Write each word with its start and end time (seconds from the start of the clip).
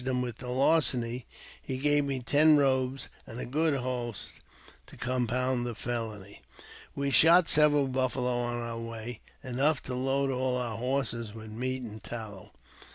383 0.03 0.17
liim 0.17 0.23
with 0.23 0.37
the 0.37 0.47
larceny, 0.49 1.27
he 1.61 1.77
gave 1.77 2.03
me 2.05 2.19
ten 2.21 2.57
robes 2.57 3.09
and 3.27 3.39
a 3.39 3.45
good 3.45 3.75
horse 3.75 4.39
to 4.87 4.97
compound 4.97 5.63
the 5.63 5.75
felony. 5.75 6.41
We 6.95 7.11
shot 7.11 7.47
several 7.47 7.87
buffalo 7.87 8.35
on 8.39 8.55
our 8.57 8.79
way, 8.79 9.21
enough 9.43 9.83
to 9.83 9.93
load 9.93 10.31
all 10.31 10.57
our 10.57 10.75
iorses 10.79 11.35
with 11.35 11.51
meat 11.51 11.83
and 11.83 12.03
tallow. 12.03 12.51